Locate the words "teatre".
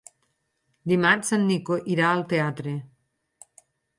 2.33-2.75